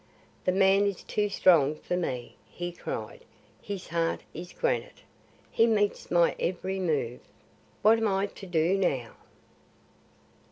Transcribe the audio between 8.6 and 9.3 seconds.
now?"